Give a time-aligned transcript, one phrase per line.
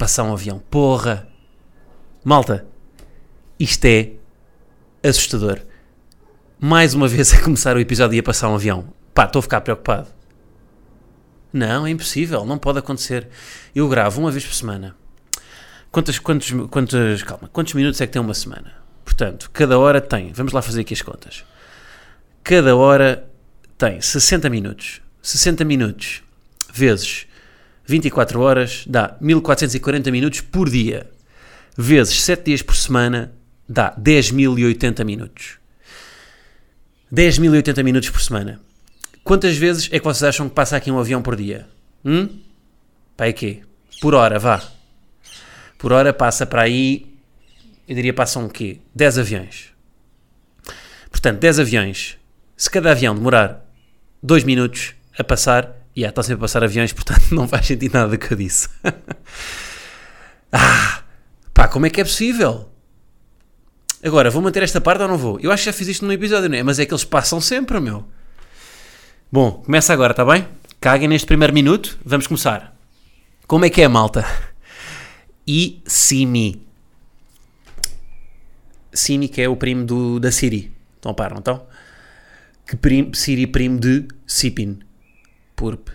[0.00, 0.58] Passar um avião.
[0.70, 1.28] Porra!
[2.24, 2.66] Malta,
[3.58, 4.12] isto é
[5.06, 5.60] assustador.
[6.58, 8.94] Mais uma vez a começar o episódio e a passar um avião.
[9.12, 10.08] Pá, estou a ficar preocupado.
[11.52, 13.28] Não, é impossível, não pode acontecer.
[13.74, 14.96] Eu gravo uma vez por semana.
[15.92, 18.72] Quantos, quantos, quantos, calma, quantos minutos é que tem uma semana?
[19.04, 21.44] Portanto, cada hora tem, vamos lá fazer aqui as contas.
[22.42, 23.28] Cada hora
[23.76, 25.02] tem 60 minutos.
[25.20, 26.22] 60 minutos
[26.72, 27.26] vezes
[27.90, 31.10] 24 horas dá 1440 minutos por dia.
[31.76, 33.32] Vezes 7 dias por semana
[33.68, 35.58] dá 10.080 minutos.
[37.12, 38.60] 10.080 minutos por semana.
[39.24, 41.66] Quantas vezes é que vocês acham que passa aqui um avião por dia?
[42.04, 42.28] Hum?
[43.16, 43.62] Para quê?
[44.00, 44.62] Por hora, vá.
[45.76, 47.12] Por hora passa para aí,
[47.88, 48.78] eu diria passam o quê?
[48.94, 49.70] 10 aviões.
[51.10, 52.16] Portanto, 10 aviões.
[52.56, 53.66] Se cada avião demorar
[54.22, 57.94] 2 minutos a passar, e yeah, está sempre a passar aviões, portanto não faz sentido
[57.94, 58.68] nada que eu disse.
[60.52, 61.02] ah,
[61.52, 62.70] pá, como é que é possível?
[64.02, 65.38] Agora, vou manter esta parte ou não vou?
[65.40, 66.62] Eu acho que já fiz isto num episódio, não é?
[66.62, 68.04] Mas é que eles passam sempre, meu.
[69.30, 70.48] Bom, começa agora, está bem?
[70.80, 72.74] Caguem neste primeiro minuto, vamos começar.
[73.46, 74.24] Como é que é, malta?
[75.46, 76.64] E Simi.
[78.92, 80.72] Simi, que é o primo do, da Siri.
[80.94, 81.66] Estão a par, não estão?
[82.66, 84.78] Que primo, Siri primo de Sipin.
[85.60, 85.90] PURP,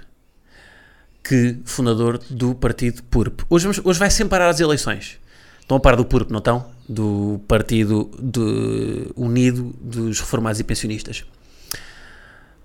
[1.24, 3.42] que fundador do partido PURP.
[3.50, 5.20] Hoje, vamos, hoje vai sempre parar as eleições.
[5.60, 6.70] Estão a par do PURP, não estão?
[6.88, 11.26] Do Partido de, Unido dos Reformados e Pensionistas.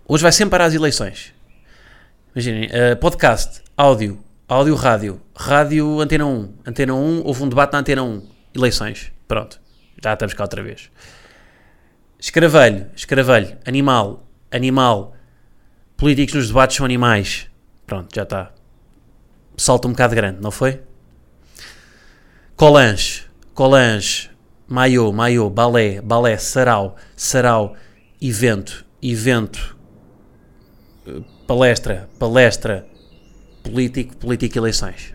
[0.07, 1.33] Hoje vai sempre parar as eleições.
[2.35, 7.79] Imaginem, uh, podcast, áudio, áudio, rádio, rádio, antena 1, antena 1, houve um debate na
[7.79, 9.59] antena 1, eleições, pronto,
[10.05, 10.91] já estamos cá outra vez.
[12.19, 15.17] Escravelho, escravelho, animal, animal,
[16.01, 17.47] políticos nos debates são animais.
[17.87, 18.51] Pronto, já está.
[19.55, 20.81] Salto um bocado grande, não foi?
[22.57, 24.31] Colange, Colange,
[24.67, 27.77] Maiô, Maiô, Balé, Balé, Sarau, Sarau,
[28.21, 29.77] Evento, Evento,
[31.47, 32.87] Palestra, Palestra,
[33.63, 35.15] Político, Político Eleições.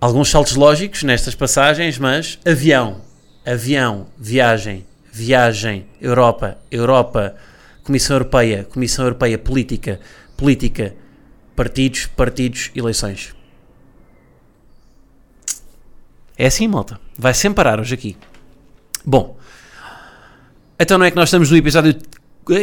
[0.00, 3.00] Alguns saltos lógicos nestas passagens, mas avião,
[3.44, 7.34] avião, viagem, viagem, Europa, Europa,
[7.88, 9.98] Comissão Europeia, Comissão Europeia, política,
[10.36, 10.94] política,
[11.56, 13.34] partidos, partidos, eleições.
[16.36, 17.00] É assim, malta.
[17.16, 18.14] Vai sempre parar hoje aqui.
[19.06, 19.38] Bom,
[20.78, 21.96] então não é que nós estamos no episódio.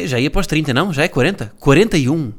[0.06, 0.94] Já ia os 30, não?
[0.94, 1.56] Já é 40?
[1.60, 2.32] 41.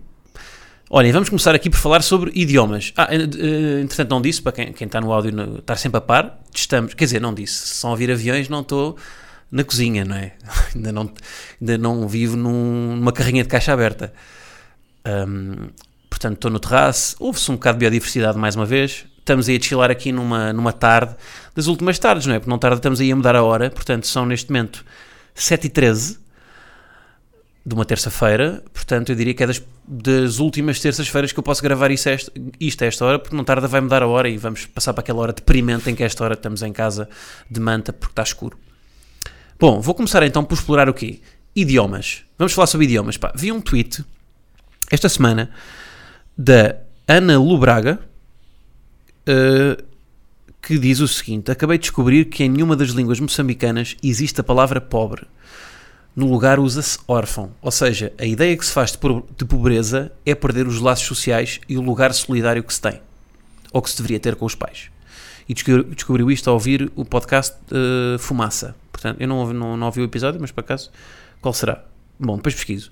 [0.89, 2.93] Olhem, vamos começar aqui por falar sobre idiomas.
[2.97, 6.95] Ah, entretanto, não disse, para quem, quem está no áudio estar sempre a par, estamos.
[6.95, 7.67] Quer dizer, não disse.
[7.67, 8.97] Se são ouvir aviões, não estou
[9.51, 10.33] na cozinha, não é?
[10.75, 11.13] ainda, não,
[11.61, 14.13] ainda não vivo num, numa carrinha de caixa aberta.
[15.07, 15.69] Um,
[16.11, 19.07] portanto, estou no terraço, houve-se um bocado de biodiversidade mais uma vez.
[19.19, 21.17] Estamos aí a chilar aqui numa, numa tarde
[21.55, 22.39] das últimas tardes, não é?
[22.39, 24.85] Porque não tarde estamos aí a mudar a hora, portanto, são neste momento
[25.37, 26.19] 7h13
[27.67, 31.61] de uma terça-feira, portanto, eu diria que é das, das últimas terças-feiras que eu posso
[31.61, 34.29] gravar isto a, esta, isto a esta hora, porque não tarda vai mudar a hora
[34.29, 37.09] e vamos passar para aquela hora deprimente em que a esta hora estamos em casa
[37.51, 38.57] de manta porque está escuro.
[39.59, 41.21] Bom, vou começar então por explorar o quê?
[41.55, 42.25] Idiomas.
[42.37, 43.17] Vamos falar sobre idiomas.
[43.17, 44.05] Pá, vi um tweet
[44.91, 45.51] esta semana
[46.37, 46.77] da
[47.09, 47.99] Ana Lubraga
[49.27, 49.83] uh,
[50.61, 54.45] que diz o seguinte: Acabei de descobrir que em nenhuma das línguas moçambicanas existe a
[54.45, 55.27] palavra pobre.
[56.15, 57.51] No lugar usa-se órfão.
[57.63, 61.79] Ou seja, a ideia que se faz de pobreza é perder os laços sociais e
[61.79, 63.01] o lugar solidário que se tem.
[63.73, 64.91] Ou que se deveria ter com os pais.
[65.49, 68.75] E descobriu isto ao ouvir o podcast uh, Fumaça.
[68.97, 70.91] Portanto, eu não, não, não ouvi o episódio, mas por acaso,
[71.43, 71.85] qual será?
[72.19, 72.91] Bom, depois pesquiso.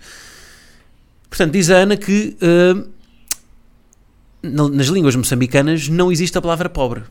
[1.31, 2.91] Portanto, diz a Ana que uh,
[4.43, 7.05] nas línguas moçambicanas não existe a palavra pobre.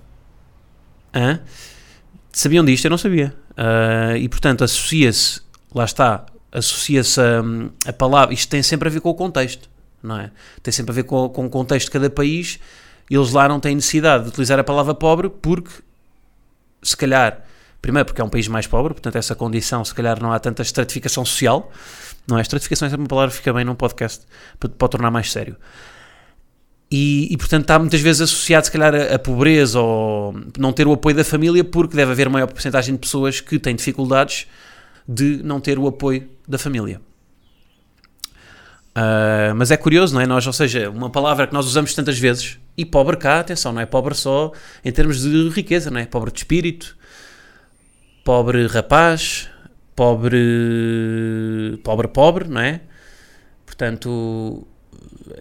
[1.12, 1.40] Hã?
[2.32, 2.86] Sabiam disto?
[2.86, 3.36] Eu não sabia.
[3.52, 5.42] Uh, e portanto, associa-se,
[5.74, 8.32] lá está, associa-se a, a, palavra.
[8.32, 9.68] Isto tem sempre a ver com o contexto,
[10.04, 10.30] não é?
[10.62, 12.60] Tem sempre a ver com, com o contexto de cada país.
[13.10, 15.72] Eles lá não têm necessidade de utilizar a palavra pobre porque,
[16.84, 17.44] se calhar,
[17.84, 20.62] Primeiro porque é um país mais pobre, portanto essa condição, se calhar não há tanta
[20.62, 21.70] estratificação social,
[22.26, 22.42] não é?
[22.42, 24.26] Estratificação é uma palavra que fica bem num podcast,
[24.58, 25.58] para tornar mais sério.
[26.90, 30.94] E, e, portanto está muitas vezes associado se calhar a, pobreza ou não ter o
[30.94, 34.48] apoio da família porque deve haver maior porcentagem de pessoas que têm dificuldades
[35.06, 37.02] de não ter o apoio da família.
[38.96, 40.26] Uh, mas é curioso, não é?
[40.26, 43.82] Nós, ou seja, uma palavra que nós usamos tantas vezes, e pobre cá, atenção, não
[43.82, 44.54] é pobre só
[44.86, 46.06] em termos de riqueza, não é?
[46.06, 46.96] Pobre de espírito,
[48.24, 49.50] pobre rapaz,
[49.96, 52.82] pobre, pobre, pobre, não é?
[53.66, 54.68] Portanto,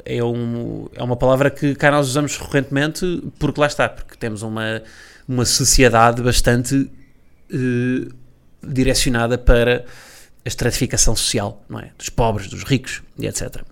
[0.05, 4.43] é, um, é uma palavra que cá nós usamos recorrentemente porque lá está, porque temos
[4.43, 4.83] uma,
[5.29, 6.75] uma sociedade bastante
[7.53, 8.15] uh,
[8.63, 9.85] direcionada para
[10.45, 11.91] a estratificação social, não é?
[11.97, 13.63] Dos pobres, dos ricos e etc.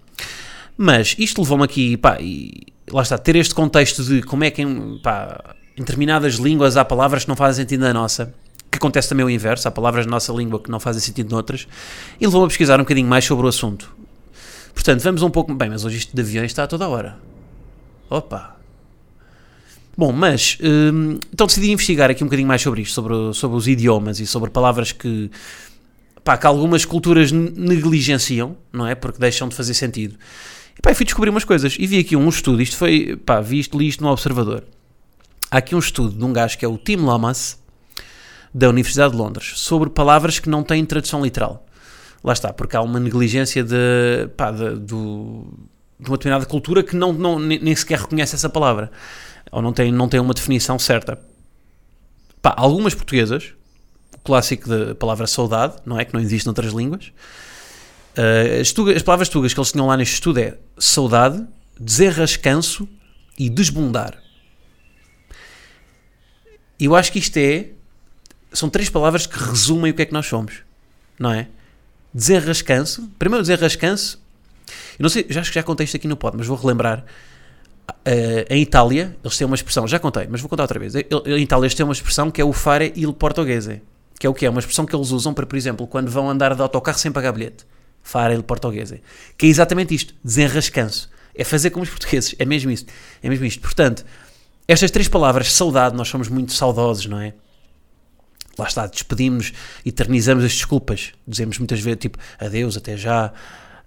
[0.77, 4.65] Mas isto levou-me aqui, pá, e lá está, ter este contexto de como é que,
[5.03, 8.33] pá, em determinadas línguas há palavras que não fazem sentido na nossa,
[8.71, 11.67] que acontece também o inverso, há palavras na nossa língua que não fazem sentido noutras,
[12.21, 13.93] e levou-me a pesquisar um bocadinho mais sobre o assunto.
[14.75, 15.53] Portanto, vamos um pouco.
[15.55, 17.19] Bem, mas hoje isto de aviões está a toda hora.
[18.09, 18.57] Opa!
[19.97, 23.69] Bom, mas hum, então decidi investigar aqui um bocadinho mais sobre isto, sobre, sobre os
[23.69, 25.31] idiomas e sobre palavras que,
[26.25, 28.95] pá, que algumas culturas negligenciam, não é?
[28.95, 30.17] Porque deixam de fazer sentido.
[30.79, 32.63] E pá, fui descobrir umas coisas e vi aqui um estudo.
[32.63, 34.65] Isto foi, pá, vi isto, li isto no Observador.
[35.51, 37.60] Há aqui um estudo de um gajo que é o Tim Lomas,
[38.53, 41.67] da Universidade de Londres, sobre palavras que não têm tradução literal.
[42.23, 45.47] Lá está, porque há uma negligência de, pá, de, do,
[45.99, 48.91] de uma determinada cultura que não, não, nem sequer reconhece essa palavra.
[49.51, 51.19] Ou não tem, não tem uma definição certa.
[52.43, 53.55] Pá, algumas portuguesas,
[54.15, 56.05] o clássico da palavra saudade, não é?
[56.05, 57.13] Que não existe noutras línguas.
[58.17, 61.47] Uh, as, tugas, as, palavras tugas que eles tinham lá neste estudo é saudade,
[61.79, 62.89] desenrascanço
[63.39, 64.21] e desbundar.
[66.79, 67.71] Eu acho que isto é.
[68.53, 70.63] São três palavras que resumem o que é que nós somos,
[71.19, 71.49] não é?
[72.13, 73.09] desenrascanço.
[73.19, 74.21] Primeiro, desenrascanço.
[74.99, 77.05] Eu não sei, já acho que já contei isto aqui no pod, mas vou relembrar.
[77.91, 80.95] Uh, em Itália, eles têm uma expressão, já contei, mas vou contar outra vez.
[80.95, 83.83] Em Itália, eles têm uma expressão que é o fare il portoghese.
[84.19, 84.51] Que é o que é?
[84.51, 87.33] Uma expressão que eles usam para, por exemplo, quando vão andar de autocarro sem pagar
[87.33, 87.67] bilhete.
[88.03, 89.03] Fare il portoghese.
[89.37, 91.11] Que é exatamente isto: desenrascanço.
[91.35, 92.35] É fazer como os portugueses.
[92.39, 92.85] É mesmo isso.
[93.23, 93.61] É mesmo isto.
[93.61, 94.05] Portanto,
[94.69, 97.33] estas três palavras, saudade, nós somos muito saudosos, não é?
[98.61, 99.53] Lá está, despedimos,
[99.85, 103.33] eternizamos as desculpas, dizemos muitas vezes tipo adeus, até já,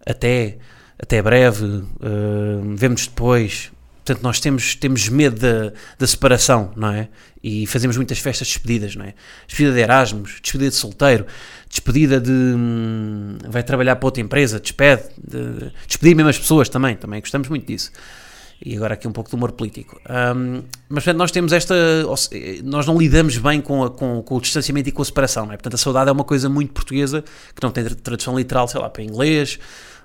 [0.06, 0.58] até,
[1.00, 3.72] até breve, uh, vemos depois.
[4.06, 7.08] Portanto, nós temos, temos medo da, da separação, não é?
[7.42, 9.14] E fazemos muitas festas de despedidas, não é?
[9.48, 11.26] Despedida de Erasmus, despedida de solteiro,
[11.70, 12.32] despedida de.
[12.32, 17.48] Hum, vai trabalhar para outra empresa, despede, de, despedir mesmo as pessoas também, também gostamos
[17.48, 17.92] muito disso
[18.66, 20.00] e agora aqui um pouco de humor político.
[20.10, 21.76] Um, mas portanto, nós temos esta.
[22.64, 25.54] Nós não lidamos bem com, a, com, com, o distanciamento e com a separação, não
[25.54, 25.58] é?
[25.58, 28.90] Portanto, a saudade é uma coisa muito portuguesa que não tem tradução literal, sei lá,
[28.90, 29.60] para inglês,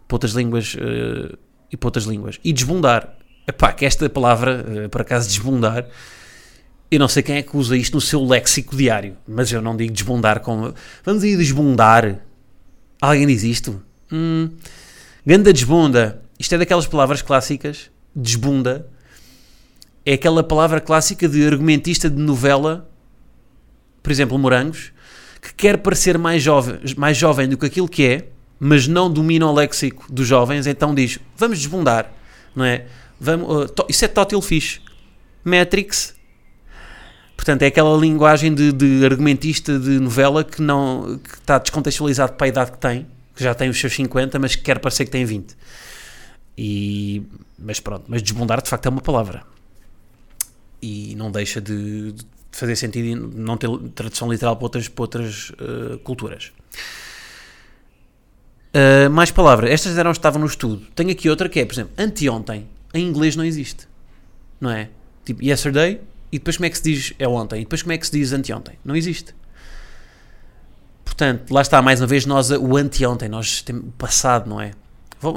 [0.09, 1.39] para outras línguas uh,
[1.71, 2.41] e para outras línguas.
[2.43, 3.17] E desbundar.
[3.47, 5.87] Epá, que esta palavra, uh, por acaso, desbundar.
[6.91, 9.77] Eu não sei quem é que usa isto no seu léxico diário, mas eu não
[9.77, 10.75] digo desbundar como.
[11.05, 12.19] Vamos aí desbundar.
[13.01, 13.81] Alguém diz isto?
[14.11, 14.51] Hum,
[15.25, 16.23] ganda desbunda.
[16.41, 18.89] Isto é daquelas palavras clássicas desbunda
[20.05, 22.89] é aquela palavra clássica de argumentista de novela,
[24.03, 24.91] por exemplo, Morangos,
[25.41, 28.29] que quer parecer mais jovem, mais jovem do que aquilo que é,
[28.59, 32.11] mas não domina o léxico dos jovens, então diz: vamos desbundar,
[32.57, 32.87] não é?
[33.21, 34.81] Vamos, uh, isso é Totil Fish.
[35.45, 36.15] Matrix.
[37.37, 42.47] Portanto, é aquela linguagem de, de, argumentista de novela que não que está descontextualizado para
[42.47, 45.11] a idade que tem, que já tem os seus 50, mas que quer parecer que
[45.11, 45.55] tem 20.
[46.61, 47.23] E,
[47.57, 49.45] mas pronto, mas desbundar de facto é uma palavra.
[50.83, 55.51] E não deixa de, de fazer sentido não ter tradução literal para outras, para outras
[55.51, 56.53] uh, culturas.
[58.75, 59.71] Uh, mais palavras.
[59.71, 60.85] Estas eram estavam no estudo.
[60.97, 62.67] Tenho aqui outra que é, por exemplo, anteontem.
[62.93, 63.87] Em inglês não existe.
[64.61, 64.91] Não é?
[65.25, 66.01] Tipo, yesterday.
[66.33, 67.61] E depois como é que se diz é ontem?
[67.61, 68.77] E depois como é que se diz anteontem?
[68.85, 69.33] Não existe.
[71.05, 73.29] Portanto, lá está mais uma vez nós o anteontem.
[73.29, 74.73] Nós temos o passado, não é?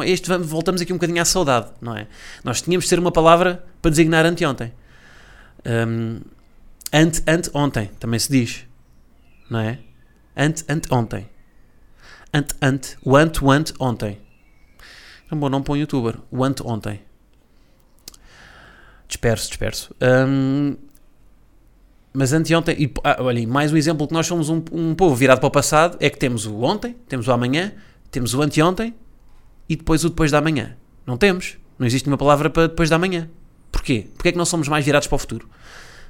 [0.05, 2.07] Este, voltamos aqui um bocadinho à saudade, não é?
[2.43, 4.71] Nós tínhamos de ter uma palavra para designar anteontem.
[5.65, 6.21] Um,
[6.93, 8.65] ante, ante ontem, também se diz,
[9.49, 9.79] não é?
[10.37, 11.27] Ante, ante ontem.
[12.33, 14.19] Ante, ante, o ante, o ante ontem.
[15.25, 17.01] Então, bom, não põe youtuber, o ante ontem.
[19.07, 19.95] Disperso, disperso.
[20.01, 20.77] Um,
[22.13, 25.39] mas anteontem, e, ah, olhem, mais um exemplo que nós somos um, um povo virado
[25.39, 27.73] para o passado é que temos o ontem, temos o amanhã,
[28.11, 28.93] temos o anteontem
[29.67, 30.75] e depois o depois da manhã.
[31.05, 31.57] Não temos.
[31.77, 33.29] Não existe nenhuma palavra para depois da manhã.
[33.71, 34.07] Porquê?
[34.13, 35.49] Porquê é que não somos mais virados para o futuro?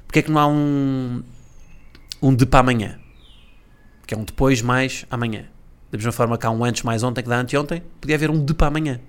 [0.06, 1.22] Porquê é que não há um,
[2.20, 2.98] um de para amanhã?
[4.06, 5.44] Que é um depois mais amanhã.
[5.90, 8.44] Da mesma forma que há um antes mais ontem que dá anteontem, podia haver um
[8.44, 9.00] de para amanhã.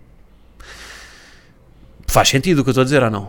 [2.08, 3.24] Faz sentido o que eu estou a dizer ou não?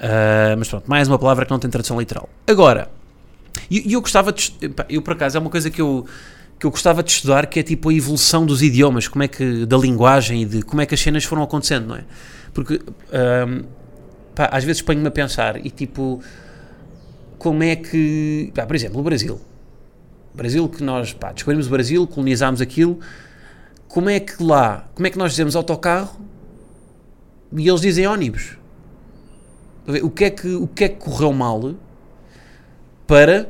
[0.00, 2.28] Uh, mas pronto, mais uma palavra que não tem tradução literal.
[2.46, 2.90] Agora,
[3.70, 4.52] e eu, gostava de.
[4.88, 6.06] Eu, por acaso, é uma coisa que eu,
[6.60, 9.64] que eu gostava de estudar, que é tipo a evolução dos idiomas, como é que.
[9.64, 12.04] da linguagem e de como é que as cenas foram acontecendo, não é?
[12.52, 12.82] Porque.
[14.34, 16.22] pá, às vezes ponho-me a pensar e tipo.
[17.38, 18.52] Como é que.
[18.54, 19.40] Pá, por exemplo, o Brasil.
[20.34, 21.14] O Brasil que nós.
[21.14, 23.00] Pá, descobrimos o Brasil, colonizámos aquilo.
[23.88, 24.86] Como é que lá.
[24.94, 26.20] Como é que nós dizemos autocarro
[27.56, 28.58] e eles dizem ónibus?
[30.02, 31.74] O que é que, o que, é que correu mal
[33.06, 33.48] para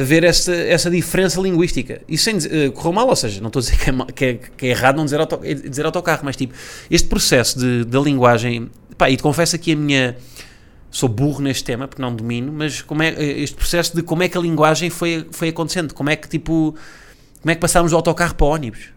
[0.00, 2.02] haver essa, essa diferença linguística.
[2.08, 4.24] Isso sem dizer, uh, correu mal, ou seja, não estou a dizer que é, que
[4.24, 6.54] é, que é errado não dizer, auto, dizer autocarro, mas tipo,
[6.90, 10.16] este processo de, da linguagem, pá, e te confesso aqui a minha.
[10.92, 14.28] Sou burro neste tema porque não domino, mas como é este processo de como é
[14.28, 16.74] que a linguagem foi, foi acontecendo, como é que tipo,
[17.40, 18.88] como é que passámos do autocarro para ônibus,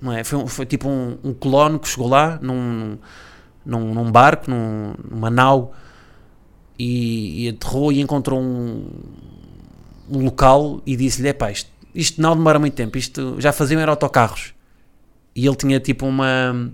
[0.00, 0.22] não é?
[0.22, 2.96] Foi, foi tipo um, um colono que chegou lá num,
[3.66, 5.74] num, num barco, num, numa nau
[6.78, 8.86] e, e aterrou e encontrou um,
[10.18, 13.90] local e disse-lhe: é pá, isto, isto não demora muito tempo, isto já faziam era
[13.90, 14.54] autocarros.
[15.34, 16.70] E ele tinha tipo uma.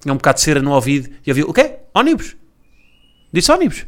[0.00, 1.76] tinha um bocado de cera no ouvido e ouviu: o quê?
[1.94, 2.36] Ónibus?
[3.32, 3.86] Disse ónibus.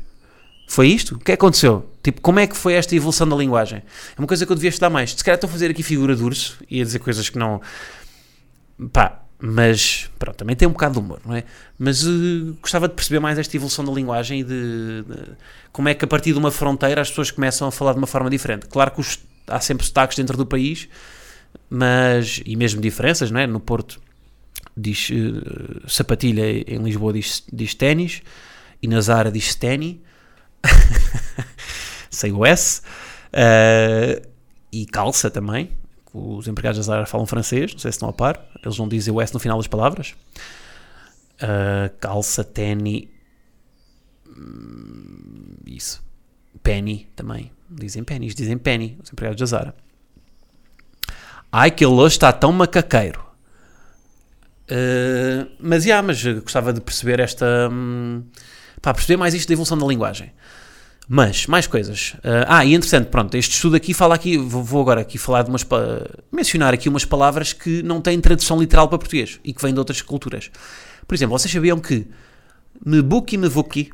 [0.69, 1.15] Foi isto?
[1.15, 1.91] O que é que aconteceu?
[2.03, 3.79] Tipo, como é que foi esta evolução da linguagem?
[3.79, 5.13] É uma coisa que eu devia estudar mais.
[5.13, 7.61] Se calhar estou a fazer aqui figura de urso e a dizer coisas que não.
[8.93, 11.45] pá, mas pronto, também tem um bocado de humor, não é?
[11.79, 15.17] Mas uh, gostava de perceber mais esta evolução da linguagem e de, de,
[15.71, 18.07] como é que a partir de uma fronteira as pessoas começam a falar de uma
[18.07, 18.67] forma diferente.
[18.67, 20.89] Claro que os, há sempre sotaques dentro do país,
[21.71, 23.47] mas e mesmo diferenças, não é?
[23.47, 24.01] No Porto
[24.77, 28.23] diz uh, sapatilha, em Lisboa diz, diz ténis
[28.83, 30.03] e na Zara diz steny,
[32.11, 32.83] sem o S,
[33.29, 34.29] uh,
[34.73, 35.71] e calça também
[36.39, 39.13] os empregados da Zara falam francês, não sei se estão a par, eles não dizem
[39.13, 40.15] o S no final das palavras.
[41.41, 43.11] Uh, calça, tenny,
[44.27, 46.03] hum, isso.
[46.63, 49.75] Penny também, dizem pennies, dizem penny, os empregados da Zara.
[51.51, 53.25] Ai, que ele hoje está tão macaqueiro.
[54.71, 57.69] Uh, mas, yeah, mas gostava de perceber esta.
[57.73, 58.25] Um,
[58.83, 60.33] pá, perceber mais isto da evolução da linguagem.
[61.11, 62.13] Mas, mais coisas.
[62.19, 65.43] Uh, ah, e entretanto, pronto, este estudo aqui fala aqui, vou, vou agora aqui falar
[65.43, 65.67] de umas,
[66.31, 69.79] mencionar aqui umas palavras que não têm tradução literal para português e que vêm de
[69.79, 70.51] outras culturas.
[71.07, 72.07] Por exemplo, vocês sabiam que
[72.85, 73.91] Mebuki Mevuki,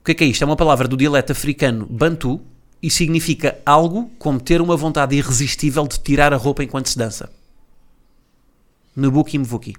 [0.00, 0.42] o que é que é isto?
[0.42, 2.40] É uma palavra do dialeto africano Bantu
[2.82, 7.30] e significa algo como ter uma vontade irresistível de tirar a roupa enquanto se dança.
[8.96, 9.76] Mebuki Mevuki.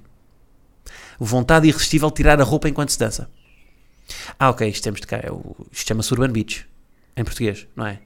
[1.19, 3.27] Vontade irresistível de tirar a roupa enquanto se dança.
[4.41, 5.21] Ah, ok, isto temos de cá.
[5.71, 6.65] Isto chama-se Urban Beach.
[7.15, 7.99] Em português, não é?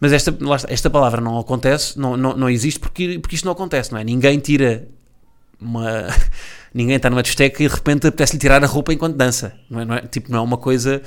[0.00, 0.36] Mas esta,
[0.66, 4.02] esta palavra não acontece, não, não, não existe porque, porque isto não acontece, não é?
[4.02, 4.88] Ninguém tira
[5.60, 6.08] uma.
[6.74, 9.56] Ninguém está numa discoteca e de repente apetece-lhe tirar a roupa enquanto dança.
[9.70, 10.00] Não é, não é?
[10.00, 11.02] Tipo, não é uma coisa.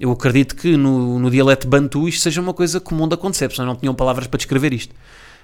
[0.00, 3.60] Eu acredito que no, no dialeto bantu isto seja uma coisa comum de acontecer, porque
[3.60, 4.94] não tinham palavras para descrever isto.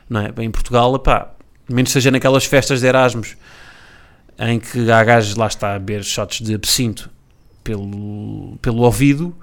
[0.09, 0.33] Não é?
[0.39, 1.31] Em Portugal, pá,
[1.69, 3.37] menos seja naquelas festas de Erasmus
[4.39, 7.11] em que há gajos lá está a beber shots de absinto
[7.63, 9.35] pelo, pelo ouvido,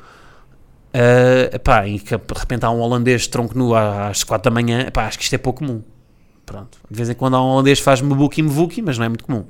[0.93, 4.81] uh, epá, e que de repente há um holandês tronco nu às 4 da manhã,
[4.81, 5.81] epá, acho que isto é pouco comum.
[6.45, 6.77] Pronto.
[6.89, 9.25] De vez em quando há um holandês que faz mebuki mevuki, mas não é muito
[9.25, 9.45] comum.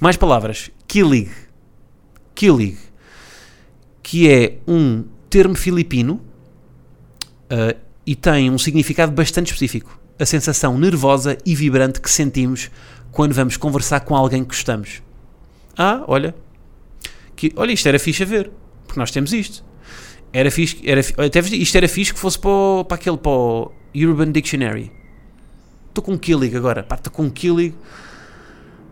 [0.00, 0.70] Mais palavras.
[0.88, 1.30] Killig.
[2.34, 2.78] Killig.
[4.02, 6.20] Que é um termo filipino
[7.52, 10.00] uh, e tem um significado bastante específico.
[10.18, 12.70] A sensação nervosa e vibrante que sentimos
[13.10, 15.02] quando vamos conversar com alguém que gostamos.
[15.76, 16.34] Ah, olha.
[17.36, 18.50] Que, olha, isto era fixe a ver.
[18.86, 19.64] Porque nós temos isto.
[20.32, 23.72] Era fixe, era, até isto era fixe que fosse para, o, para aquele, para o
[23.94, 24.90] Urban Dictionary.
[25.88, 26.82] Estou com um Killig agora.
[26.82, 27.74] Pá, estou com um Killig.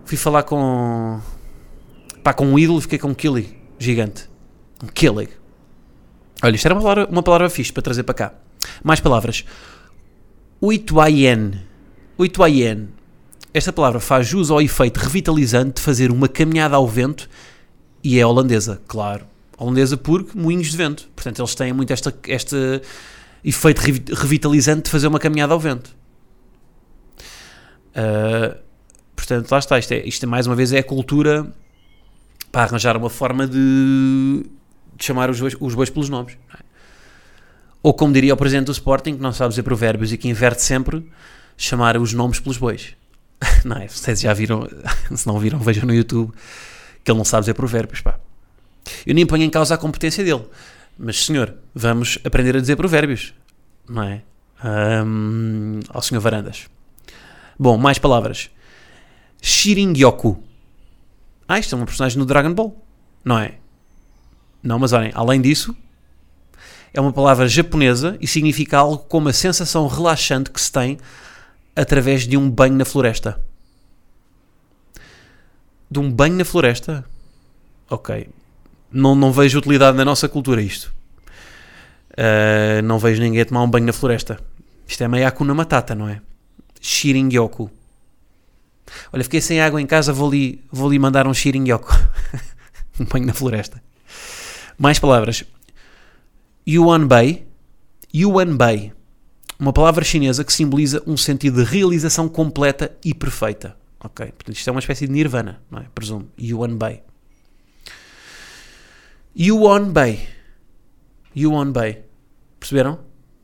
[0.05, 1.21] Fui falar com.
[2.23, 4.29] Pá, com um ídolo, fiquei com um Killig gigante.
[4.83, 5.31] Um Killig.
[6.43, 8.35] Olha, isto era uma palavra, uma palavra fixe para trazer para cá.
[8.83, 9.45] Mais palavras.
[10.63, 11.63] Uituaien.
[12.19, 12.89] Uituaien
[13.53, 17.29] esta palavra faz jus ao efeito revitalizante de fazer uma caminhada ao vento
[18.03, 19.27] e é holandesa, claro.
[19.59, 21.09] Holandesa porque moinhos de vento.
[21.15, 22.57] Portanto, eles têm muito esta, este
[23.45, 23.81] efeito
[24.15, 25.95] revitalizante de fazer uma caminhada ao vento.
[27.91, 28.59] Uh,
[29.15, 29.79] portanto, lá está.
[29.79, 31.53] Isto, é, isto, mais uma vez, é a cultura
[32.51, 34.45] para arranjar uma forma de,
[34.97, 36.37] de chamar os bois, os bois pelos nomes.
[36.55, 36.59] É?
[37.83, 40.63] Ou como diria o presidente do Sporting, que não sabe dizer provérbios e que inverte
[40.63, 41.07] sempre,
[41.57, 42.95] chamar os nomes pelos bois.
[43.65, 43.89] não é?
[43.89, 44.67] Vocês já viram,
[45.15, 46.33] se não viram, vejam no YouTube
[47.05, 48.19] que ele não sabe dizer provérbios, pá.
[49.07, 50.47] Eu nem ponho em causa a competência dele,
[50.99, 53.35] mas senhor, vamos aprender a dizer provérbios,
[53.89, 54.23] não é?
[54.63, 56.67] Um, ao senhor Varandas.
[57.59, 58.51] Bom, mais palavras.
[59.41, 60.43] Shiringyoku.
[61.49, 62.85] ah, isto é uma personagem no Dragon Ball.
[63.25, 63.55] Não é?
[64.63, 65.75] Não, mas olhem, além disso,
[66.93, 70.99] é uma palavra japonesa e significa algo como a sensação relaxante que se tem
[71.75, 73.41] através de um banho na floresta.
[75.91, 77.05] De um banho na floresta?
[77.89, 78.29] Ok.
[78.93, 80.93] Não, não vejo utilidade na nossa cultura isto.
[82.13, 84.39] Uh, não vejo ninguém tomar um banho na floresta.
[84.87, 86.21] Isto é meio Akuna Matata, não é?
[86.81, 87.71] Shiringyoku.
[89.13, 91.93] Olha, fiquei sem água em casa, vou ali, vou ali mandar um Shiringyoku.
[92.99, 93.83] um banho na floresta.
[94.79, 95.45] Mais palavras.
[96.69, 97.47] Yuanbei.
[98.15, 98.93] Yuanbei.
[99.59, 103.77] Uma palavra chinesa que simboliza um sentido de realização completa e perfeita.
[104.03, 104.27] Ok?
[104.27, 105.87] Portanto, isto é uma espécie de nirvana, não é?
[105.95, 106.29] Presumo.
[106.41, 107.03] Yuanbei.
[109.39, 110.29] Yuanbei.
[111.37, 112.05] Yuanbei.
[112.59, 113.01] Perceberam?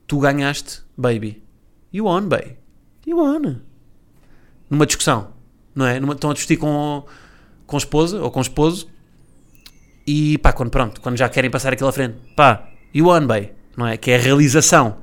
[0.07, 1.43] Tu ganhaste, baby.
[1.95, 2.59] Yuanbei.
[3.07, 3.61] Yuan.
[4.69, 5.33] Numa discussão,
[5.75, 6.01] não é?
[6.01, 7.05] Numa, estão a discutir com,
[7.67, 8.89] com a esposa ou com o esposo
[10.07, 13.87] e pá, quando pronto, quando já querem passar aquilo à frente, pá, Yuan Bei, não
[13.87, 13.97] é?
[13.97, 14.99] Que é a realização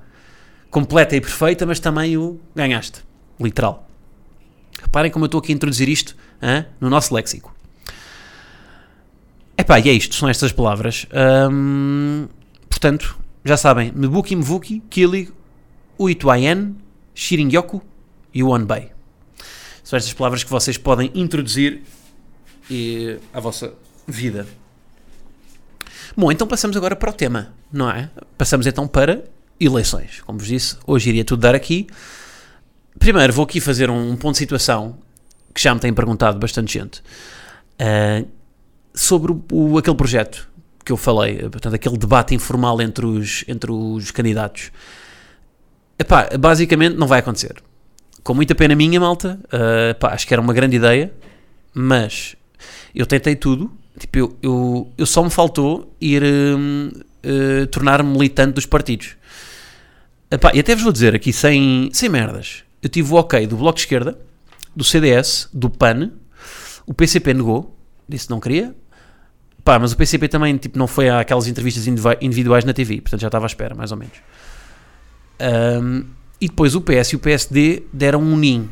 [0.70, 3.04] completa e perfeita, mas também o ganhaste,
[3.40, 3.88] literal.
[4.84, 7.56] Reparem como eu estou aqui a introduzir isto hein, no nosso léxico.
[9.58, 11.08] Epá, e é isto, são estas palavras.
[11.52, 12.28] Hum,
[12.70, 15.32] portanto, já sabem, Mebuki Mvuki, Kili,
[16.00, 16.76] Uituayen,
[17.16, 17.82] Shiringyoku
[18.34, 18.92] e Bei.
[19.84, 21.82] São estas palavras que vocês podem introduzir
[22.70, 23.74] e, à vossa
[24.08, 24.48] vida.
[26.16, 28.10] Bom, então passamos agora para o tema, não é?
[28.38, 29.24] Passamos então para
[29.60, 30.22] eleições.
[30.22, 31.88] Como vos disse, hoje iria tudo dar aqui.
[33.00, 34.98] Primeiro, vou aqui fazer um, ponto de situação
[35.54, 38.28] que já me tem perguntado bastante gente uh,
[38.94, 40.50] sobre o, o, aquele projeto
[40.86, 44.72] que eu falei, portanto, aquele debate informal entre os, entre os candidatos.
[45.98, 47.56] Epá, basicamente não vai acontecer.
[48.24, 51.14] Com muita pena minha, malta, uh, epá, acho que era uma grande ideia,
[51.74, 52.36] mas
[52.94, 58.66] eu tentei tudo Tipo, eu, eu, eu só me faltou ir uh, tornar-me militante dos
[58.66, 59.16] partidos.
[60.32, 63.58] Epá, e até vos vou dizer aqui, sem, sem merdas, eu tive o ok do
[63.58, 64.20] Bloco de Esquerda,
[64.76, 66.12] do CDS, do PAN,
[66.86, 67.76] o PCP negou,
[68.08, 68.76] disse que não queria,
[69.64, 73.28] Pá, mas o PCP também tipo, não foi àquelas entrevistas individuais na TV, portanto já
[73.28, 74.18] estava à espera, mais ou menos.
[75.82, 76.04] Um,
[76.40, 78.70] e depois o PS e o PSD deram um ninho,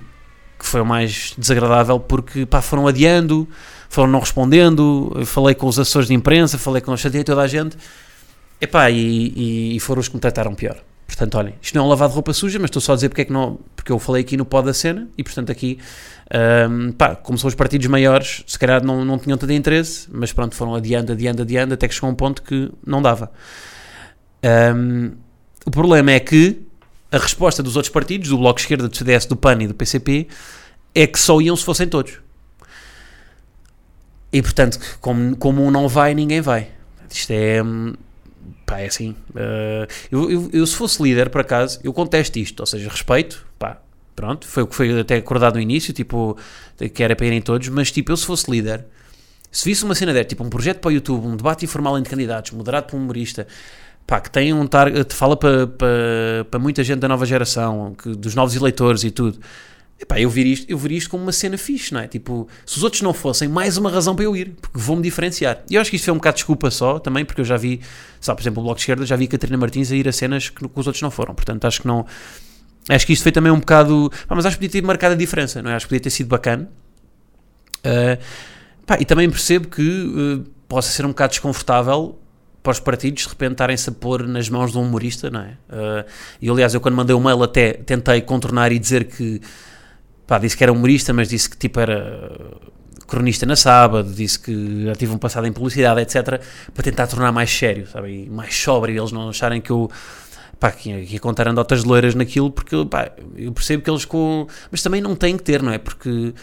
[0.60, 3.48] que foi o mais desagradável porque pá, foram adiando,
[3.88, 7.78] foram não respondendo, falei com os assessores de imprensa, falei com chateei toda a gente,
[8.60, 10.78] epá, e, e, foram os que me trataram pior.
[11.12, 13.10] Portanto, olhem, isto não é um lavado de roupa suja, mas estou só a dizer
[13.10, 15.78] porque é que não, porque eu falei aqui no pó da cena e, portanto, aqui,
[16.70, 20.32] um, pá, como são os partidos maiores, se calhar não, não tinham tanto interesse, mas
[20.32, 23.30] pronto, foram adiando, adiando, adiando, até que chegou um ponto que não dava.
[24.74, 25.12] Um,
[25.66, 26.62] o problema é que
[27.12, 30.30] a resposta dos outros partidos, do Bloco Esquerda, do CDS, do PAN e do PCP,
[30.96, 32.20] é que só iam se fossem todos.
[34.32, 36.70] E portanto, como, como um não vai, ninguém vai.
[37.10, 37.62] Isto é.
[38.66, 39.16] Pá, é assim.
[39.32, 42.60] Uh, eu, eu, eu, se fosse líder, por acaso, eu contesto isto.
[42.60, 43.82] Ou seja, respeito, pá,
[44.16, 44.48] pronto.
[44.48, 46.38] Foi o que foi até acordado no início, tipo,
[46.94, 47.68] que era para irem todos.
[47.70, 48.86] Mas, tipo, eu se fosse líder,
[49.52, 52.10] se visse uma cena dessa, tipo, um projeto para o YouTube, um debate informal entre
[52.10, 53.46] candidatos, moderado por um humorista,
[54.08, 58.16] pá, que tem um target, fala para, para, para muita gente da nova geração, que,
[58.16, 59.40] dos novos eleitores e tudo
[60.02, 62.08] Epá, eu vir isto, isto como uma cena fixe, não é?
[62.08, 65.62] Tipo, se os outros não fossem, mais uma razão para eu ir, porque vou-me diferenciar.
[65.70, 67.56] E eu acho que isto foi um bocado de desculpa só, também, porque eu já
[67.56, 67.82] vi,
[68.20, 70.12] sabe, por exemplo, o Bloco de Esquerda, já vi a Catarina Martins a ir a
[70.12, 71.36] cenas que, que os outros não foram.
[71.36, 72.04] Portanto, acho que não.
[72.90, 74.12] Acho que isto foi também um bocado.
[74.28, 75.76] Pá, mas acho que podia ter marcado a diferença, não é?
[75.76, 76.68] Acho que podia ter sido bacana.
[77.86, 78.20] Uh,
[78.88, 82.18] pá, e também percebo que uh, possa ser um bocado desconfortável
[82.64, 85.58] para os partidos de repente estarem-se a pôr nas mãos de um humorista, não é?
[85.70, 86.06] Uh,
[86.42, 89.40] e aliás, eu quando mandei o um mail até tentei contornar e dizer que
[90.32, 92.32] pá, disse que era humorista, mas disse que tipo era
[93.06, 96.42] cronista na sábado, disse que já tive um passado em publicidade, etc,
[96.74, 99.92] para tentar tornar mais sério, sabe, e mais sóbrio, eles não acharem que eu
[100.58, 104.48] pá, que ia, contar andotas loiras naquilo, porque pá, eu percebo que eles com...
[104.72, 105.78] Mas também não têm que ter, não é?
[105.78, 106.34] Porque,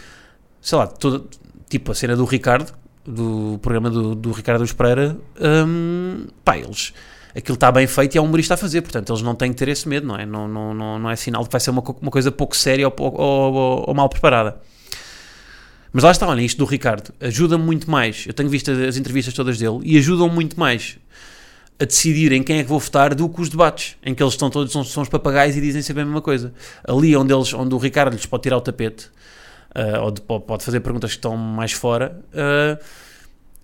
[0.61, 1.25] sei lá, toda,
[1.67, 2.71] tipo a cena do Ricardo,
[3.03, 5.17] do programa do, do Ricardo Espereira,
[5.65, 6.93] hum, pá, eles
[7.35, 9.57] aquilo está bem feito e é um humorista a fazer, portanto eles não têm que
[9.57, 10.25] ter esse medo, não é?
[10.25, 12.87] Não, não, não, não é sinal de que vai ser uma, uma coisa pouco séria
[12.87, 14.57] ou, ou, ou, ou mal preparada.
[15.91, 18.25] Mas lá está, olha, isto do Ricardo ajuda-me muito mais.
[18.27, 20.97] Eu tenho visto as entrevistas todas dele e ajudam muito mais
[21.79, 24.33] a decidir em quem é que vou votar do que os debates, em que eles
[24.33, 26.53] estão todos, são, são os papagaios e dizem sempre a mesma coisa.
[26.85, 29.05] Ali onde, eles, onde o Ricardo lhes pode tirar o tapete,
[29.75, 32.83] uh, ou de, pode fazer perguntas que estão mais fora, uh,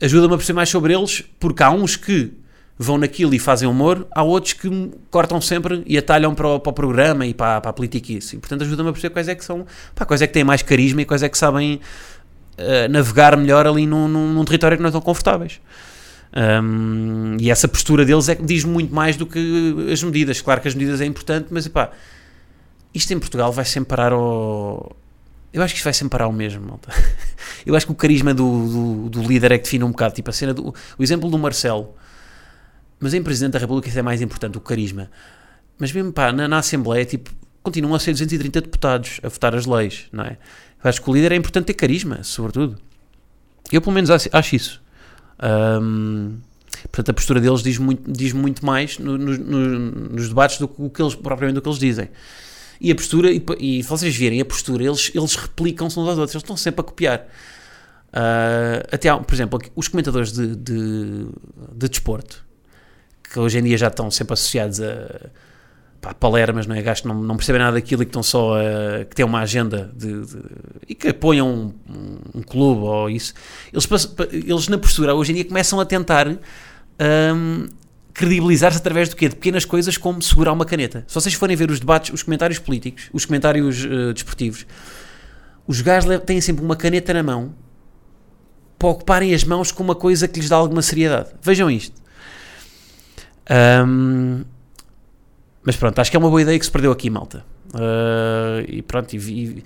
[0.02, 2.34] ajuda-me a perceber mais sobre eles, porque há uns que
[2.78, 6.70] vão naquilo e fazem humor, há outros que cortam sempre e atalham para o, para
[6.70, 8.38] o programa e para, para a política e isso.
[8.38, 11.02] Portanto, ajuda-me a perceber quais é que são, pá, quais é que têm mais carisma
[11.02, 11.80] e quais é que sabem
[12.58, 15.62] uh, navegar melhor ali num, num, num, território que não estão confortáveis.
[16.36, 20.42] Um, e essa postura deles é que diz muito mais do que as medidas.
[20.42, 21.92] Claro que as medidas é importante, mas epá,
[22.94, 24.96] isto em Portugal vai sempre parar ao.
[25.54, 26.92] Eu acho que isto vai sempre parar ao mesmo, malta.
[27.66, 30.14] Eu acho que o carisma do, do, do, líder é que define um bocado.
[30.14, 30.76] Tipo, a cena do.
[30.98, 31.96] O exemplo do Marcelo.
[33.06, 35.12] Mas em Presidente da República isso é mais importante, o carisma.
[35.78, 37.30] Mas mesmo pá, na, na Assembleia, tipo,
[37.62, 40.40] continuam a ser 230 deputados a votar as leis, não é?
[40.84, 42.80] Eu acho que o líder é importante ter carisma, sobretudo.
[43.72, 44.82] Eu, pelo menos, acho isso.
[45.40, 46.40] Um,
[46.86, 50.68] portanto, a postura deles diz muito, diz muito mais no, no, no, nos debates do
[50.68, 52.10] que eles, propriamente do que eles dizem.
[52.82, 56.34] E a postura, e, e vocês verem a postura, eles, eles replicam-se uns aos outros,
[56.34, 57.28] eles estão sempre a copiar.
[58.10, 61.28] Uh, até, por exemplo, os comentadores de, de,
[61.72, 62.45] de desporto,
[63.36, 65.30] que hoje em dia já estão sempre associados a
[66.00, 66.82] pá, palermas, não é?
[66.82, 69.42] Gajos que não, não percebem nada daquilo e que estão só a, que têm uma
[69.42, 70.38] agenda de, de,
[70.88, 73.34] e que apoiam um, um, clube ou isso.
[73.74, 73.90] Eles,
[74.32, 77.68] eles, na postura, hoje em dia, começam a tentar um,
[78.14, 79.28] credibilizar-se através do quê?
[79.28, 81.04] De pequenas coisas como segurar uma caneta.
[81.06, 84.66] Se vocês forem ver os debates, os comentários políticos, os comentários uh, desportivos,
[85.68, 87.54] os gajos têm sempre uma caneta na mão
[88.80, 91.32] para ocuparem as mãos com uma coisa que lhes dá alguma seriedade.
[91.42, 92.05] Vejam isto.
[93.50, 94.44] Um,
[95.64, 97.44] mas pronto, acho que é uma boa ideia que se perdeu aqui, malta.
[97.74, 99.64] Uh, e pronto, e, e,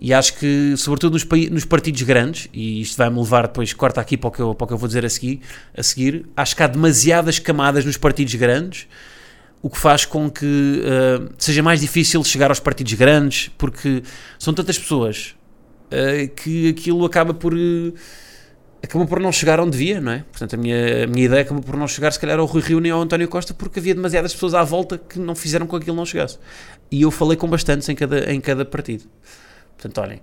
[0.00, 4.16] e, acho que, sobretudo nos, nos, partidos grandes, e isto vai-me levar depois, corta aqui
[4.16, 5.40] para o, que eu, para o que eu vou dizer a seguir,
[5.76, 8.86] a seguir, acho que há demasiadas camadas nos partidos grandes,
[9.62, 14.02] o que faz com que uh, seja mais difícil chegar aos partidos grandes, porque
[14.38, 15.34] são tantas pessoas
[15.86, 17.54] uh, que aquilo acaba por
[18.82, 20.24] acabou por não chegar onde devia, não é?
[20.30, 22.80] Portanto, a minha, a minha ideia acabou por não chegar, se calhar, ao Rui Rio
[22.80, 25.84] nem ao António Costa, porque havia demasiadas pessoas à volta que não fizeram com que
[25.84, 26.38] aquilo não chegasse.
[26.90, 29.04] E eu falei com bastantes em cada, em cada partido.
[29.76, 30.20] Portanto, olhem.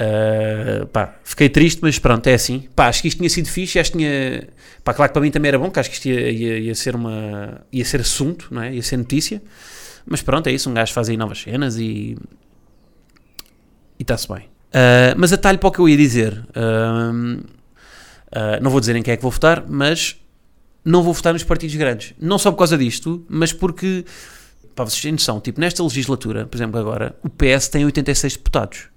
[0.00, 2.68] Uh, pá, fiquei triste, mas pronto, é assim.
[2.76, 4.48] Pá, acho que isto tinha sido fixe, acho que tinha.
[4.84, 6.74] Pá, claro que para mim também era bom, que acho que isto ia, ia, ia
[6.74, 7.66] ser uma.
[7.72, 8.74] ia ser assunto, não é?
[8.74, 9.42] Ia ser notícia.
[10.06, 10.70] Mas pronto, é isso.
[10.70, 12.16] Um gajo faz aí novas cenas e.
[13.98, 14.48] e está-se bem.
[14.68, 16.44] Uh, mas atalho para o que eu ia dizer.
[16.50, 20.16] Uh, uh, não vou dizer em quem é que vou votar, mas
[20.84, 22.14] não vou votar nos partidos grandes.
[22.18, 24.04] Não só por causa disto, mas porque,
[24.74, 28.88] para vocês terem noção, tipo, nesta legislatura, por exemplo, agora, o PS tem 86 deputados.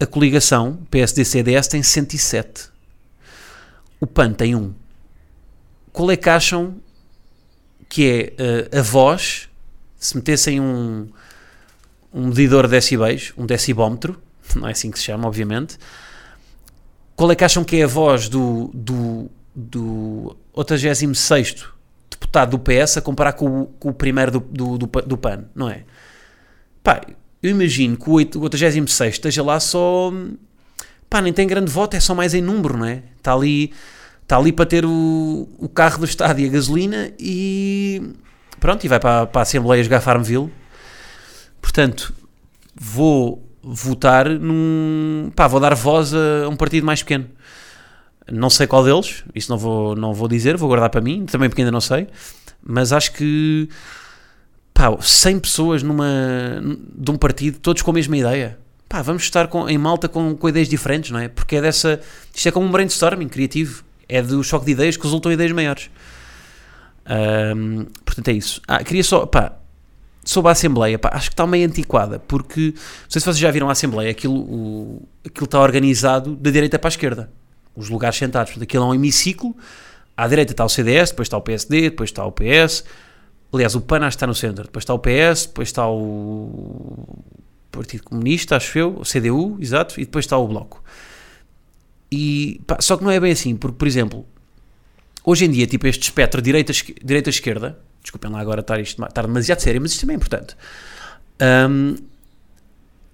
[0.00, 2.70] A coligação, PSD-CDS, tem 107.
[4.00, 4.72] O PAN tem 1.
[5.92, 6.76] Qual é que acham
[7.88, 8.34] que
[8.70, 9.48] é a voz,
[9.98, 11.08] se metessem um,
[12.12, 14.20] um medidor de decibéis, um decibómetro,
[14.56, 15.78] não é assim que se chama, obviamente.
[17.16, 21.66] Qual é que acham que é a voz do, do, do 86
[22.10, 25.44] deputado do PS a comparar com o, com o primeiro do, do, do, do PAN,
[25.54, 25.84] não é?
[26.82, 27.00] Pá,
[27.42, 30.12] eu imagino que o 86 esteja lá só.
[31.08, 33.02] Pá, nem tem grande voto, é só mais em número, não é?
[33.16, 33.72] Está ali,
[34.22, 38.14] está ali para ter o, o carro do Estado e a gasolina e.
[38.60, 40.52] Pronto, e vai para, para a Assembleia jogar Farmville.
[41.60, 42.12] Portanto,
[42.74, 45.30] vou votar num.
[45.34, 47.26] pá, vou dar voz a um partido mais pequeno.
[48.30, 51.48] Não sei qual deles, isso não vou, não vou dizer, vou guardar para mim, também
[51.48, 52.08] porque ainda não sei,
[52.62, 53.68] mas acho que.
[54.74, 56.06] pá, 100 pessoas numa,
[56.94, 58.58] de um partido, todos com a mesma ideia.
[58.88, 61.28] Pá, vamos estar com, em malta com, com ideias diferentes, não é?
[61.28, 62.00] Porque é dessa.
[62.34, 65.52] Isto é como um brainstorming criativo, é do choque de ideias que resultam em ideias
[65.52, 65.90] maiores.
[68.04, 68.60] Portanto, é isso.
[68.68, 69.26] Ah, queria só.
[69.26, 69.52] pá,
[70.28, 73.50] sobre a Assembleia, pá, acho que está meio antiquada, porque não sei se vocês já
[73.50, 77.30] viram a Assembleia, aquilo, o, aquilo está organizado da direita para a esquerda,
[77.74, 79.56] os lugares sentados, portanto, aquilo é um hemiciclo,
[80.14, 82.84] à direita está o CDS, depois está o PSD, depois está o PS,
[83.50, 87.08] aliás, o PAN está no centro, depois está o PS, depois está o
[87.72, 90.84] Partido Comunista, acho eu, o CDU, exato, e depois está o Bloco.
[92.12, 94.26] E, pá, só que não é bem assim, porque, por exemplo,
[95.24, 97.30] hoje em dia, tipo, este espectro direita-esquerda, direita
[98.02, 100.56] desculpem lá agora estar, isto, estar demasiado sério, mas isto também é importante.
[101.70, 101.96] Um,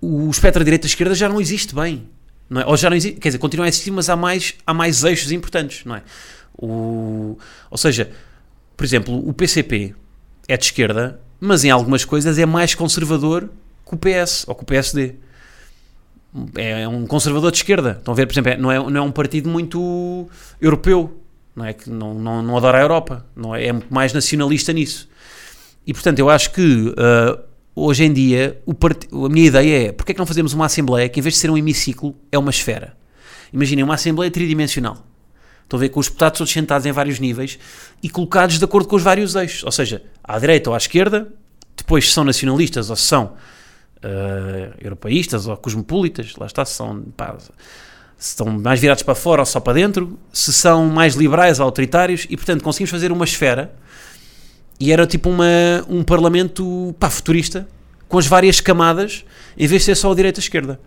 [0.01, 2.09] o espectro direita-esquerda já não existe bem.
[2.49, 2.67] Não é?
[2.67, 5.33] Ou já não existe, quer dizer, continua a existir, mas há mais, há mais eixos
[5.33, 6.03] importantes, não é?
[6.57, 7.39] O,
[7.71, 8.11] ou seja,
[8.77, 9.95] por exemplo, o PCP
[10.47, 13.49] é de esquerda, mas em algumas coisas é mais conservador
[13.87, 15.15] que o PS ou que o PSD.
[16.57, 17.97] É um conservador de esquerda.
[17.99, 20.29] Estão a ver, por exemplo, é, não, é, não é um partido muito
[20.61, 21.24] europeu
[21.55, 24.73] não é que não, não, não adora a Europa, não é, é muito mais nacionalista
[24.73, 25.09] nisso.
[25.87, 27.41] E portanto, eu acho que uh,
[27.75, 29.07] hoje em dia part...
[29.13, 31.41] a minha ideia é porque é que não fazemos uma Assembleia que em vez de
[31.41, 32.97] ser um hemiciclo é uma esfera?
[33.53, 35.07] Imaginem uma Assembleia tridimensional.
[35.63, 37.59] Estão a ver com os deputados todos sentados em vários níveis
[38.03, 39.65] e colocados de acordo com os vários eixos.
[39.65, 41.29] Ou seja, à direita ou à esquerda,
[41.77, 43.25] depois se são nacionalistas ou se são
[44.05, 47.37] uh, europeístas ou cosmopolitas, lá está, se são, pá,
[48.25, 51.67] se estão mais virados para fora ou só para dentro, se são mais liberais ou
[51.67, 53.75] autoritários, e portanto conseguimos fazer uma esfera
[54.81, 55.45] e era tipo uma,
[55.91, 57.69] um parlamento pá, futurista,
[58.09, 59.27] com as várias camadas,
[59.59, 60.81] em vez de ser só a direita e a esquerda.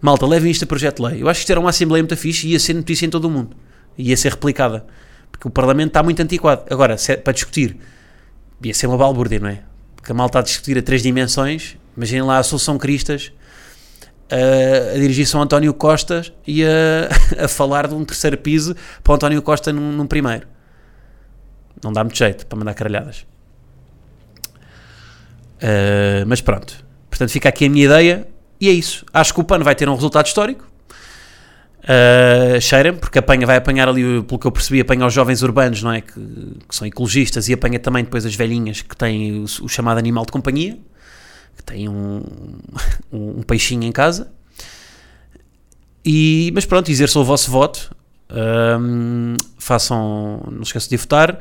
[0.00, 1.22] Malta, levem isto a projeto de lei.
[1.22, 3.24] Eu acho que isto era uma Assembleia muito fixe e ia ser notícia em todo
[3.24, 3.56] o mundo.
[3.98, 4.86] Ia ser replicada.
[5.32, 6.62] Porque o Parlamento está muito antiquado.
[6.70, 7.76] Agora, é para discutir,
[8.62, 9.62] ia ser uma balbúrdia, não é?
[9.96, 11.76] Porque a malta a discutir a três dimensões.
[11.96, 13.32] Imaginem lá a Solução Cristas
[14.32, 16.64] a, a dirigir São António Costa e a,
[17.44, 20.46] a falar de um terceiro piso para o António Costa num, num primeiro.
[21.84, 23.26] Não dá muito jeito para mandar caralhadas.
[25.58, 26.82] Uh, mas pronto.
[27.10, 28.26] Portanto, fica aqui a minha ideia.
[28.60, 29.04] E é isso.
[29.12, 30.66] Acho que o PAN vai ter um resultado histórico.
[31.82, 35.82] Uh, cheira porque apanha, vai apanhar ali, pelo que eu percebi, apanha os jovens urbanos,
[35.82, 36.00] não é?
[36.00, 36.12] Que,
[36.68, 40.24] que são ecologistas, e apanha também depois as velhinhas que têm o, o chamado animal
[40.24, 40.78] de companhia,
[41.64, 42.22] que um,
[43.12, 44.32] um, um, peixinho em casa.
[46.04, 47.94] E, mas pronto, exerçam o vosso voto.
[48.30, 51.38] Um, façam, não esqueçam de votar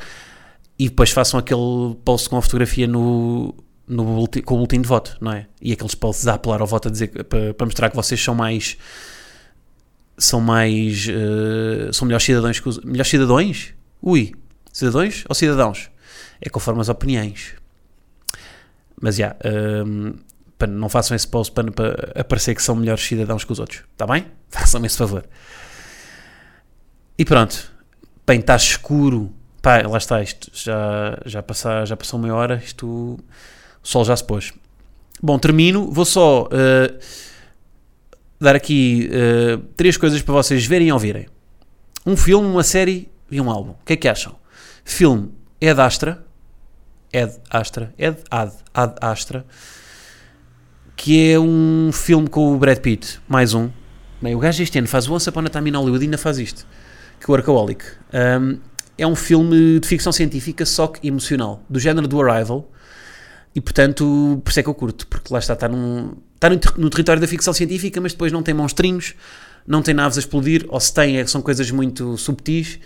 [0.78, 3.56] e depois façam aquele post com a fotografia no,
[3.88, 5.46] no com o boletim de voto, não é?
[5.62, 8.36] E aqueles posts a apelar ao voto a dizer para, para mostrar que vocês são
[8.36, 8.78] mais
[10.18, 13.74] são mais uh, são melhores cidadãos que os, melhores cidadãos?
[14.02, 14.34] Ui,
[14.74, 15.90] cidadãos ou cidadãos?
[16.42, 17.61] É conforme as opiniões.
[19.02, 20.14] Mas já, yeah, um,
[20.70, 24.06] não façam esse post para, para aparecer que são melhores cidadãos que os outros, está
[24.06, 24.28] bem?
[24.50, 25.26] Façam-me esse favor.
[27.18, 27.72] E pronto,
[28.26, 32.88] bem, está escuro, Pá, lá está, isto já, já, passar, já passou meia hora, isto,
[32.88, 33.20] o
[33.84, 34.52] sol já se pôs.
[35.22, 37.00] Bom, termino, vou só uh,
[38.40, 41.28] dar aqui uh, três coisas para vocês verem e ouvirem.
[42.04, 43.74] Um filme, uma série e um álbum.
[43.74, 44.36] O que é que acham?
[44.84, 46.26] Filme Ed Astra,
[47.14, 49.46] Ed Astra, Ed Ad, Ad Astra,
[50.96, 53.70] que é um filme com o Brad Pitt, mais um.
[54.22, 56.38] Bem, o gajo este ano faz Once Upon a Time in Hollywood e ainda faz
[56.38, 56.66] isto,
[57.20, 57.84] que o Arcaholic.
[58.14, 58.60] Um,
[58.98, 62.72] é um filme de ficção científica, só que emocional, do género do Arrival,
[63.54, 66.60] e portanto, por isso é que eu curto, porque lá está, está, num, está no,
[66.78, 69.16] no território da ficção científica, mas depois não tem monstrinhos,
[69.68, 72.80] não tem naves a explodir, ou se tem, é, são coisas muito subtis,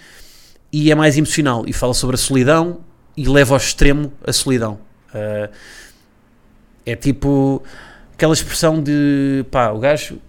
[0.72, 2.80] e é mais emocional, e fala sobre a solidão,
[3.16, 4.80] e leva ao extremo a solidão.
[5.10, 5.52] Uh,
[6.86, 7.64] é tipo
[8.14, 10.20] aquela expressão de pá, o gajo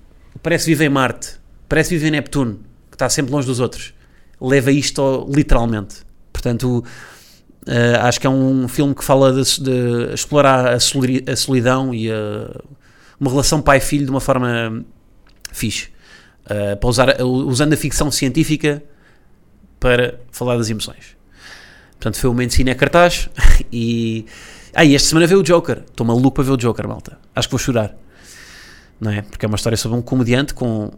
[0.42, 3.94] parece viver em Marte, parece viver em Neptuno, que está sempre longe dos outros
[4.40, 5.96] leva isto literalmente.
[6.32, 6.84] Portanto,
[7.66, 12.10] uh, acho que é um filme que fala de, de explorar a, a, solidão e
[12.10, 12.14] a,
[13.18, 14.84] uma relação pai-filho de uma forma
[15.52, 15.88] fixe.
[16.44, 18.82] Uh, para usar, usando a ficção científica
[19.80, 21.15] para falar das emoções.
[21.98, 23.28] Portanto, foi o momento de cine a cartaz
[23.72, 24.26] e.
[24.74, 25.84] Ah, e esta semana veio o Joker.
[25.88, 27.18] Estou maluco para ver o Joker, malta.
[27.34, 27.96] Acho que vou chorar.
[29.00, 29.22] Não é?
[29.22, 30.90] Porque é uma história sobre um comediante com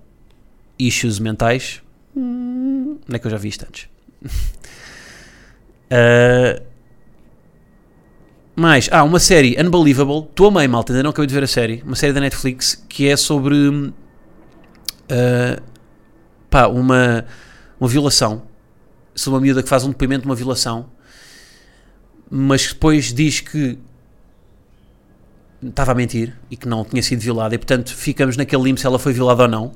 [0.78, 1.80] issues mentais
[2.18, 3.88] Hum, onde é que eu já vi isto antes?
[5.92, 6.60] uh,
[8.56, 10.26] mais, ah, uma série Unbelievable.
[10.30, 11.80] Estou a meio, malta, ainda não acabei de ver a série.
[11.86, 13.92] Uma série da Netflix que é sobre uh,
[16.50, 17.24] pá, uma,
[17.78, 18.42] uma violação.
[19.18, 20.86] Sobre uma miúda que faz um depoimento de uma violação,
[22.30, 23.76] mas depois diz que
[25.60, 28.86] estava a mentir e que não tinha sido violada, e portanto ficamos naquele limbo se
[28.86, 29.66] ela foi violada ou não.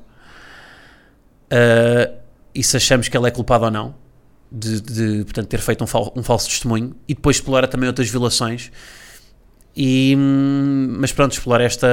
[1.50, 2.22] Uh,
[2.54, 3.94] e se achamos que ela é culpada ou não
[4.50, 8.08] de, de portanto, ter feito um, fal, um, falso testemunho e depois explora também outras
[8.08, 8.70] violações.
[9.74, 11.88] E, hum, mas pronto, explorar esta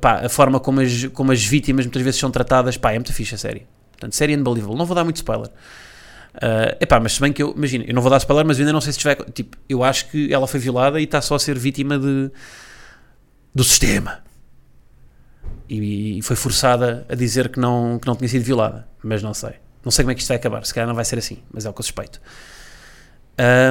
[0.00, 3.12] pá, a forma como as, como as vítimas muitas vezes são tratadas, pá, é muito
[3.12, 3.64] fixe a série.
[3.92, 5.50] Portanto, série unbelievable, não vou dar muito spoiler
[6.36, 8.62] uh, epá, mas se bem que eu, imagina, eu não vou dar spoiler, mas eu
[8.62, 11.34] ainda não sei se tiver, tipo, eu acho que ela foi violada e está só
[11.34, 12.30] a ser vítima de
[13.54, 14.18] do sistema
[15.68, 19.32] e, e foi forçada a dizer que não, que não tinha sido violada, mas não
[19.32, 21.38] sei não sei como é que isto vai acabar, se calhar não vai ser assim,
[21.52, 22.20] mas é o que eu suspeito.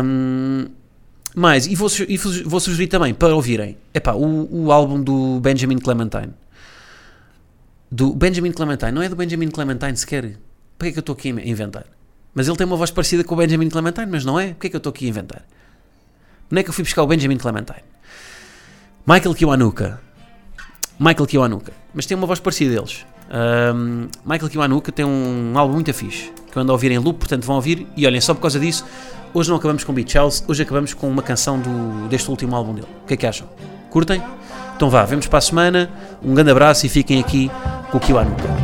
[0.04, 0.68] Um,
[1.68, 6.34] e vou, e vou sugerir também para ouvirem epá, o, o álbum do Benjamin Clementine.
[7.92, 10.38] Do Benjamin Clementine, não é do Benjamin Clementine sequer.
[10.78, 11.86] Para que é que eu estou aqui a inventar?
[12.34, 14.50] Mas ele tem uma voz parecida com o Benjamin Clementine, mas não é?
[14.50, 15.44] Porquê é que eu estou aqui a inventar?
[16.50, 17.84] Não é que eu fui buscar o Benjamin Clementine?
[19.06, 20.02] Michael Kiwanuka.
[21.00, 21.74] Michael Kiwanuka.
[21.94, 23.06] Mas tem uma voz parecida deles.
[23.30, 27.18] Um, Michael Kiwanuka tem um álbum muito fixe que eu ando a ouvir em loop,
[27.18, 27.88] portanto vão ouvir.
[27.98, 28.86] E olhem, só por causa disso,
[29.34, 32.76] hoje não acabamos com Beach House, hoje acabamos com uma canção do, deste último álbum
[32.76, 32.88] dele.
[33.04, 33.50] O que é que acham?
[33.90, 34.24] Curtem?
[34.76, 35.90] Então vá, vemos para a semana.
[36.22, 37.50] Um grande abraço e fiquem aqui
[37.90, 38.63] com o Kiwanuka.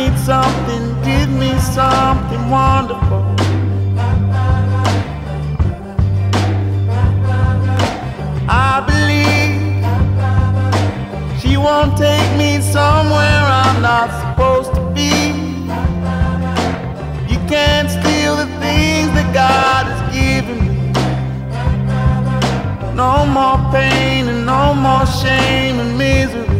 [0.00, 3.22] Need something, give me something wonderful.
[8.48, 9.84] I believe
[11.40, 15.12] she won't take me somewhere I'm not supposed to be.
[17.30, 20.92] You can't steal the things that God has given me.
[22.94, 26.59] No more pain and no more shame and misery.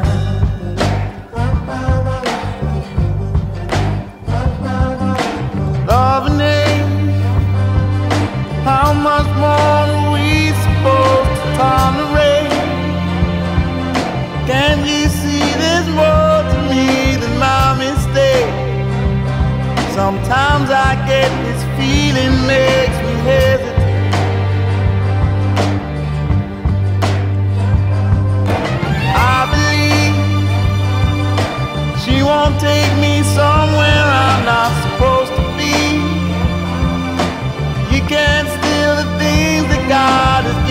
[11.61, 12.51] Supposed to tolerate?
[14.47, 18.53] Can you see there's more to me than my mistake?
[19.93, 23.79] Sometimes I get this feeling makes me hesitate.
[29.15, 30.15] I believe
[32.03, 35.77] she won't take me somewhere I'm not supposed to be.
[37.95, 40.70] You can't steal the things that God has given.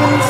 [0.00, 0.29] Yes.